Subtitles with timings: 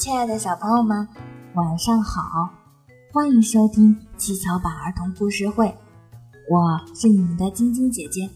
[0.00, 1.06] 亲爱的小朋友们，
[1.52, 2.48] 晚上好！
[3.12, 5.66] 欢迎收听七巧板儿童故事会，
[6.48, 8.26] 我是你们的晶晶姐姐。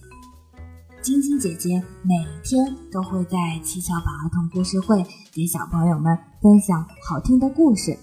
[1.00, 7.98] 晶晶姐姐每天都会在七巧板儿童故事会给小朋友们分享好听的故事。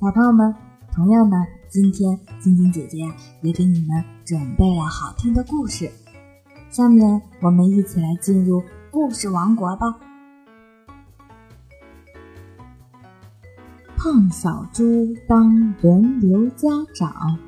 [0.00, 0.54] 小朋友们，
[0.92, 1.36] 同样呢，
[1.68, 2.98] 今天晶晶姐姐
[3.42, 5.90] 也给你们准备了好听的故事。
[6.70, 8.62] 下面我们一起来进入
[8.92, 9.96] 故事王国吧。
[14.04, 17.38] 胖小猪当轮流家长。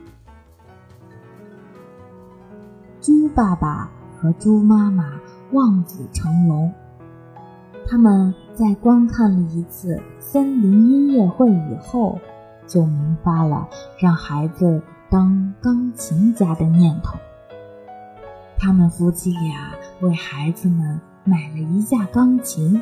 [2.98, 5.20] 猪爸爸和猪妈妈
[5.52, 6.72] 望子成龙，
[7.86, 12.18] 他们在观看了一次森林音乐会以后，
[12.66, 14.80] 就萌发了让孩子
[15.10, 17.18] 当钢琴家的念头。
[18.56, 22.80] 他们夫妻俩为孩子们买了一架钢琴。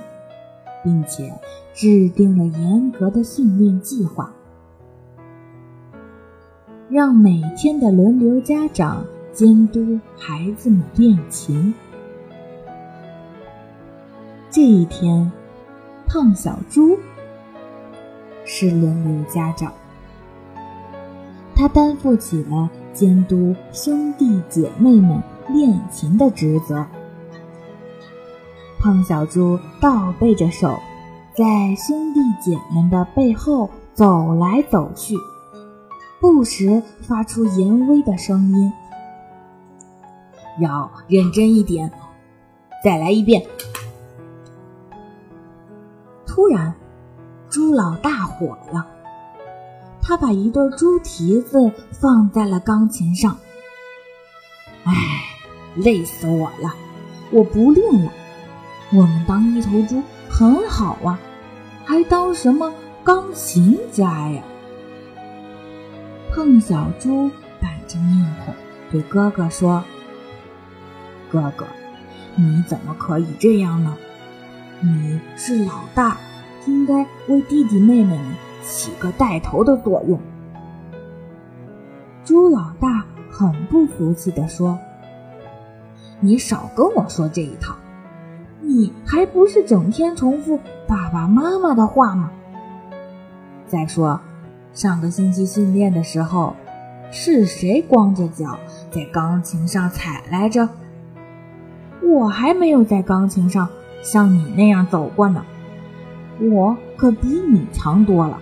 [0.84, 1.32] 并且
[1.72, 4.30] 制定了严格的训练计划，
[6.90, 11.72] 让每天的轮流家长监督孩子们练琴。
[14.50, 15.32] 这一天，
[16.06, 16.96] 胖小猪
[18.44, 19.72] 是轮流家长，
[21.56, 26.86] 他担负起了监督兄弟姐妹们练琴的职责。
[28.84, 30.78] 胖小猪倒背着手，
[31.34, 35.16] 在兄弟姐们的背后走来走去，
[36.20, 38.70] 不时发出严威的声音
[40.60, 41.90] ：“要认真一点，
[42.84, 43.42] 再来一遍。”
[46.28, 46.74] 突然，
[47.48, 48.86] 猪老大火了，
[50.02, 53.34] 他把一对猪蹄子放在了钢琴上。
[54.84, 54.92] “哎，
[55.74, 56.74] 累死我了！
[57.30, 58.12] 我不练了。”
[58.92, 61.18] 我们当一头猪很好啊，
[61.84, 64.42] 还当什么钢琴家呀？
[66.32, 68.54] 胖小猪板着面孔
[68.90, 69.84] 对哥哥说
[71.30, 71.66] ：“哥哥，
[72.36, 73.96] 你怎么可以这样呢？
[74.80, 76.18] 你是老大，
[76.66, 80.20] 应该为弟弟妹妹们起个带头的作用。”
[82.24, 84.78] 猪老大很不服气地说
[86.20, 87.76] ：“你少跟我说这一套。”
[88.66, 90.58] 你还不是整天重复
[90.88, 92.30] 爸爸妈妈的话吗？
[93.66, 94.20] 再说，
[94.72, 96.56] 上个星期训练的时候，
[97.10, 98.58] 是谁光着脚
[98.90, 100.68] 在钢琴上踩来着？
[102.02, 103.68] 我还没有在钢琴上
[104.02, 105.44] 像你那样走过呢，
[106.40, 108.38] 我可比你强多了。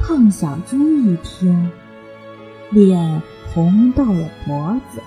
[0.00, 1.70] 胖小猪一听，
[2.70, 3.22] 脸
[3.52, 5.00] 红到了脖子，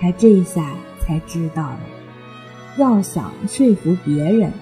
[0.00, 0.64] 他这下。
[1.04, 1.80] 才知道了，
[2.78, 4.52] 要想说服别人，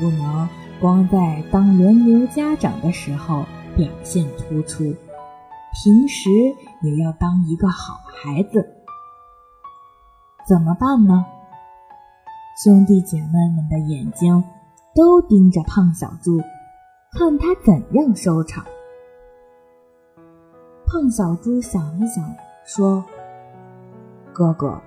[0.00, 0.48] 不能
[0.80, 3.44] 光在当轮流家长的时候
[3.76, 4.82] 表现突出，
[5.72, 6.28] 平时
[6.82, 8.68] 也要当一个好孩子。
[10.48, 11.24] 怎么办呢？
[12.62, 14.42] 兄弟姐妹们的眼睛
[14.94, 16.40] 都盯着胖小猪，
[17.12, 18.64] 看他怎样收场。
[20.86, 22.24] 胖小猪想了想，
[22.64, 23.04] 说
[24.32, 24.80] ：“哥哥。”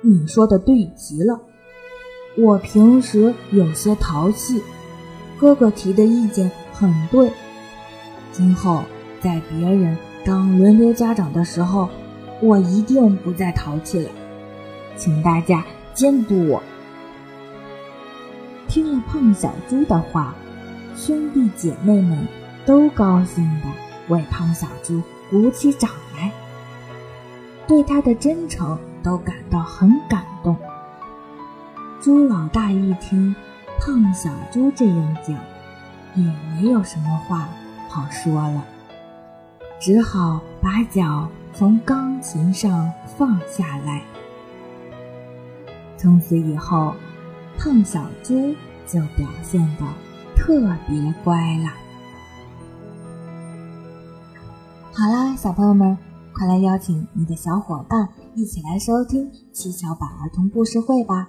[0.00, 1.40] 你说的对极了，
[2.36, 4.62] 我平时有些淘气，
[5.36, 7.30] 哥哥提的意见很对。
[8.30, 8.84] 今后
[9.20, 11.88] 在别人当轮流家长的时候，
[12.40, 14.10] 我一定不再淘气了，
[14.96, 15.64] 请大家
[15.94, 16.62] 监督我。
[18.68, 20.32] 听了胖小猪的话，
[20.96, 22.28] 兄弟姐妹们
[22.64, 23.68] 都高兴地
[24.14, 26.30] 为胖小猪鼓起掌来，
[27.66, 28.78] 对他的真诚。
[29.02, 30.56] 都感到很感动。
[32.00, 33.34] 猪老大一听
[33.80, 35.36] 胖小猪这样讲，
[36.14, 37.48] 也没有什么话
[37.88, 38.64] 好说了，
[39.80, 44.02] 只好把脚从钢琴上放下来。
[45.96, 46.94] 从此以后，
[47.58, 48.54] 胖小猪
[48.86, 49.84] 就表现得
[50.36, 51.70] 特别乖了。
[54.92, 55.96] 好啦，小朋友们。
[56.30, 61.28] 快来邀请你的小伙伴一起来收听七巧板儿童故事会吧！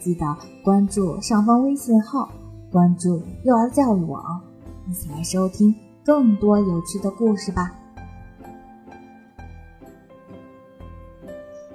[0.00, 0.24] 记得
[0.64, 2.28] 关注上方微信号，
[2.70, 4.40] 关注幼儿教育网，
[4.88, 5.74] 一起来收听
[6.04, 7.72] 更多有趣的故事吧。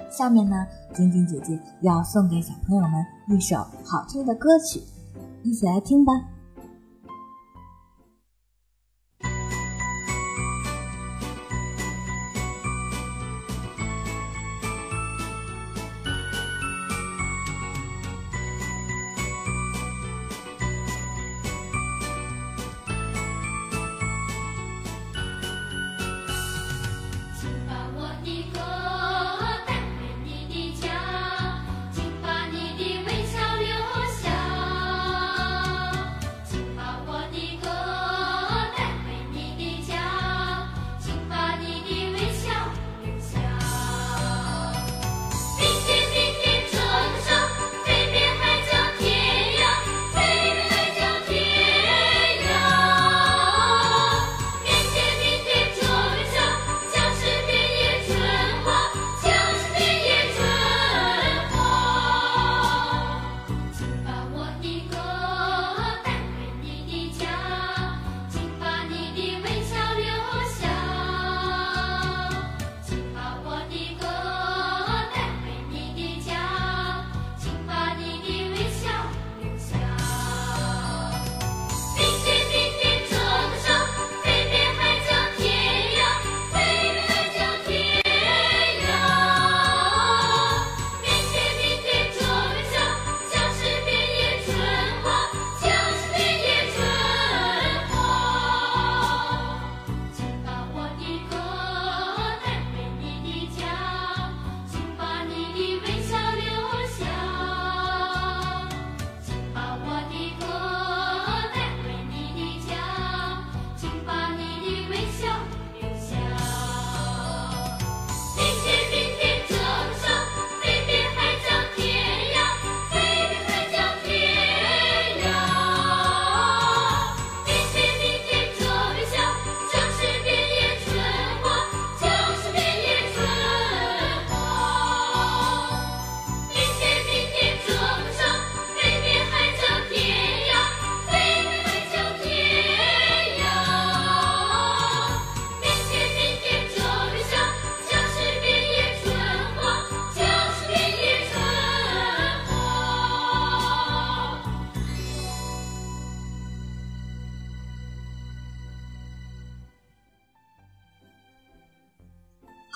[0.10, 0.66] 下面呢，
[0.96, 2.94] 晶晶姐姐要送给小朋友们
[3.30, 4.82] 一首好听的歌曲，
[5.44, 6.12] 一起来听吧。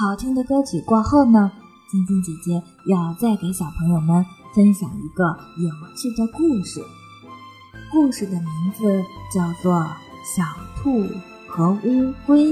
[0.02, 1.52] 好听的歌曲过后呢，
[1.88, 5.24] 晶晶姐姐要再给小朋友们分享一个
[5.58, 6.84] 有趣的故事。
[7.92, 9.76] 故事的名字叫做
[10.26, 10.44] 《小
[10.76, 11.08] 兔
[11.48, 12.46] 和乌龟》。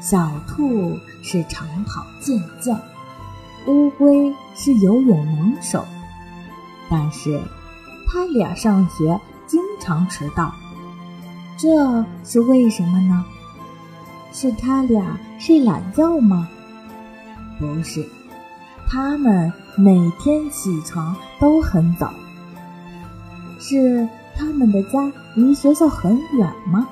[0.00, 2.80] 小兔是长跑健将，
[3.66, 5.84] 乌龟是游泳能手，
[6.88, 7.42] 但是
[8.06, 10.54] 他俩上学经常迟到。
[11.60, 13.22] 这是为什么呢？
[14.32, 16.48] 是他俩睡懒觉吗？
[17.58, 18.08] 不是，
[18.88, 22.14] 他们每天起床都很早。
[23.58, 26.88] 是他们的家离学校很远吗？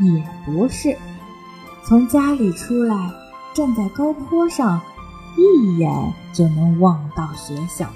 [0.00, 0.98] 也不是，
[1.84, 3.12] 从家里出来，
[3.54, 4.80] 站在高坡上，
[5.36, 7.86] 一眼就能望到学校。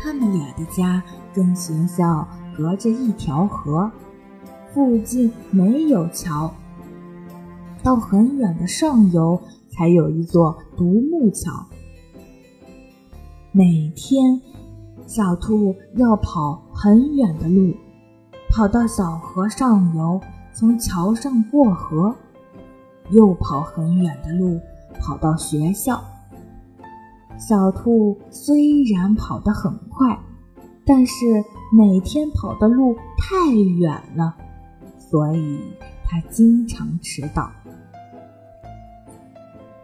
[0.00, 1.02] 他们俩的家
[1.34, 2.28] 跟学校。
[2.56, 3.90] 隔着一条河，
[4.72, 6.50] 附近没有桥，
[7.82, 9.38] 到很远的上游
[9.68, 11.52] 才有一座独木桥。
[13.52, 14.40] 每天，
[15.06, 17.74] 小兔要跑很远的路，
[18.50, 20.18] 跑到小河上游，
[20.54, 22.16] 从桥上过河，
[23.10, 24.58] 又跑很远的路，
[24.98, 26.02] 跑到学校。
[27.38, 30.18] 小兔虽然跑得很快，
[30.86, 31.44] 但是。
[31.72, 34.36] 每天跑的路太远了，
[34.98, 35.60] 所以
[36.04, 37.50] 他经常迟到。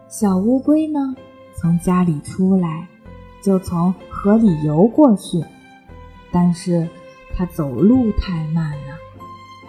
[0.08, 1.16] 小乌龟呢，
[1.56, 2.86] 从家里出来
[3.42, 5.42] 就从河里游过去，
[6.30, 6.88] 但是
[7.34, 8.96] 它走路太慢了，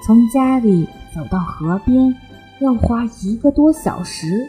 [0.05, 2.15] 从家里走到河边
[2.60, 4.48] 要花一个多小时。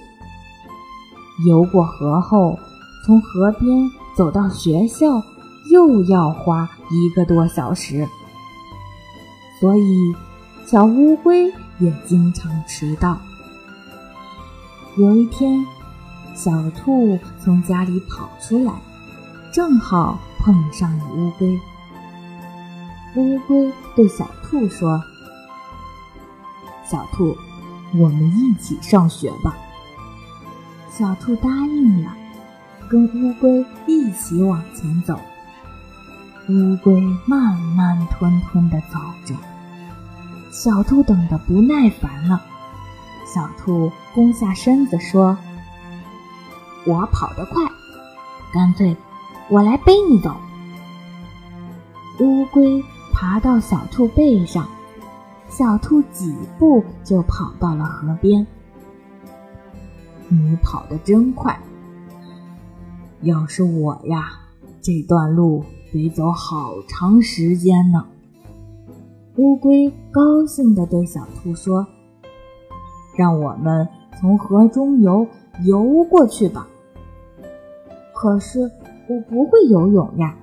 [1.47, 2.59] 游过河后，
[3.07, 5.23] 从河边走到学校。
[5.73, 8.07] 又要花一个多小时，
[9.59, 10.15] 所以
[10.67, 13.19] 小乌龟也经常迟到。
[14.97, 15.65] 有一天，
[16.35, 18.73] 小兔从家里跑出来，
[19.53, 21.61] 正好碰上了乌龟。
[23.17, 25.03] 乌龟对小兔说
[26.89, 27.37] ：“小兔，
[27.95, 29.57] 我们一起上学吧。”
[30.91, 32.13] 小兔答应了，
[32.89, 35.19] 跟乌龟一起往前走。
[36.47, 39.35] 乌龟慢慢吞吞地走着，
[40.51, 42.43] 小兔等得不耐烦了。
[43.25, 45.39] 小兔弓下身子说
[46.87, 47.65] ：“我跑得快，
[48.53, 48.95] 干脆
[49.49, 50.37] 我来背你走。”
[52.21, 52.85] 乌龟
[53.15, 54.69] 爬到小兔背上，
[55.49, 58.47] 小兔几步就跑到了河边。
[60.29, 61.59] 你跑得真快，
[63.23, 64.41] 要是我呀，
[64.83, 65.65] 这段路。
[65.95, 68.05] 得走好长时间呢。
[69.37, 71.87] 乌龟高兴地对小兔说
[73.17, 75.25] ：“让我们从河中游
[75.65, 76.67] 游过去吧。”
[78.13, 78.69] 可是
[79.09, 80.35] 我不会游泳呀。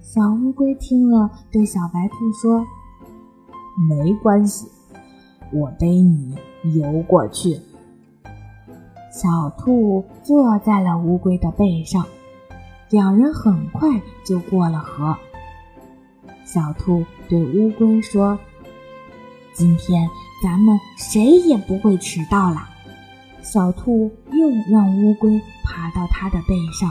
[0.00, 2.66] 小乌龟听了，对小白兔说
[3.88, 4.66] ：“没关系，
[5.52, 6.34] 我背你
[6.74, 7.60] 游过去。”
[9.14, 12.04] 小兔坐在了乌龟的背上。
[12.90, 15.16] 两人很快就过了河。
[16.44, 18.38] 小兔对乌龟说
[19.52, 20.08] ：“今天
[20.42, 22.68] 咱们谁也不会迟到了。”
[23.42, 26.90] 小兔又让乌龟爬到它的背上，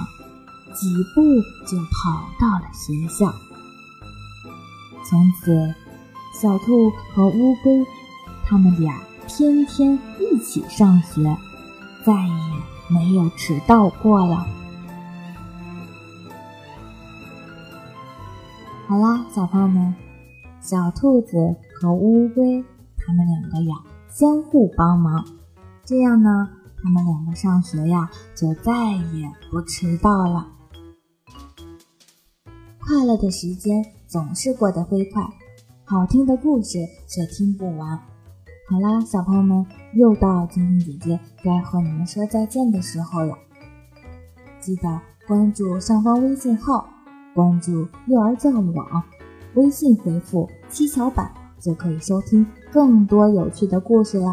[0.74, 1.22] 几步
[1.66, 3.34] 就跑到了学校。
[5.10, 5.74] 从此，
[6.42, 7.86] 小兔和乌龟，
[8.46, 11.24] 他们俩天天一起上学，
[12.04, 12.34] 再也
[12.90, 14.46] 没有迟到过了。
[18.88, 19.96] 好啦，小朋友们，
[20.62, 22.63] 小兔子和乌龟，
[22.98, 23.75] 他们两个呀
[24.08, 25.25] 相互帮忙，
[25.84, 26.48] 这样呢，
[26.84, 30.48] 他们两个上学呀就再也不迟到了。
[32.80, 35.24] 快乐的时间总是过得飞快，
[35.84, 36.77] 好听的故事
[37.08, 37.98] 却听不完。
[38.70, 39.65] 好啦，小朋友们，
[39.96, 43.36] 又到晶晶姐姐该和你们说再见的时候了，
[44.60, 46.88] 记得关注上方微信号。
[47.36, 49.04] 关注幼儿教育网，
[49.56, 54.32] 微信回复“七巧板”就可以收听更多有趣的故事了。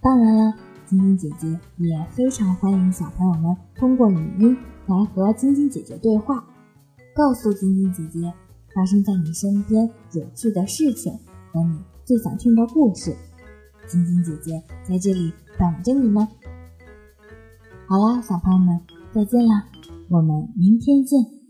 [0.00, 0.54] 当然了，
[0.86, 6.44] 晶晶姐姐也非常欢迎小朋友们通过语音来和晶晶姐姐对话，
[7.16, 8.32] 告诉晶晶姐姐
[8.72, 11.12] 发生在你身边有趣的事情
[11.52, 13.12] 和你最想听的故事。
[13.88, 16.24] 晶晶姐姐在这里等着你们。
[17.88, 18.80] 好啦，小朋友们，
[19.12, 19.66] 再见啦，
[20.08, 21.41] 我们明天见。